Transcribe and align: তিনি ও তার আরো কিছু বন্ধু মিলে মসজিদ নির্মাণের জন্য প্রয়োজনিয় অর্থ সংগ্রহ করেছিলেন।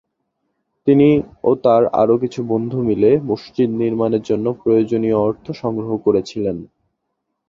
তিনি 0.87 1.09
ও 1.43 1.51
তার 1.63 1.83
আরো 1.93 2.15
কিছু 2.17 2.39
বন্ধু 2.47 2.77
মিলে 2.81 3.11
মসজিদ 3.29 3.69
নির্মাণের 3.81 4.23
জন্য 4.23 4.45
প্রয়োজনিয় 4.61 5.17
অর্থ 5.19 5.45
সংগ্রহ 5.61 5.91
করেছিলেন। 5.97 6.57